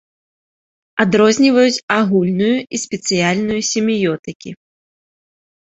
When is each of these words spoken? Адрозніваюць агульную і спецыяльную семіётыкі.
Адрозніваюць 1.03 1.83
агульную 1.99 2.55
і 2.55 2.75
спецыяльную 2.85 3.61
семіётыкі. 3.73 4.49